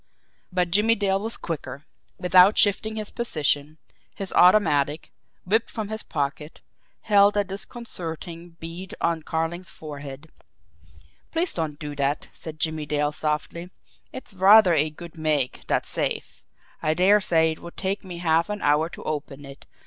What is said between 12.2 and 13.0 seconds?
said Jimmie